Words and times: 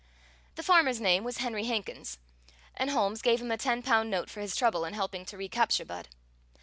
The 0.55 0.63
farmer's 0.63 0.99
name 0.99 1.23
was 1.23 1.37
Henry 1.37 1.65
Hankins, 1.65 2.17
and 2.75 2.89
Holmes 2.89 3.21
gave 3.21 3.39
him 3.39 3.51
a 3.51 3.57
ten 3.59 3.83
pound 3.83 4.09
note 4.09 4.31
for 4.31 4.41
his 4.41 4.55
trouble 4.55 4.83
in 4.83 4.95
helping 4.95 5.25
to 5.27 5.37
recapture 5.37 5.85
Budd. 5.85 6.07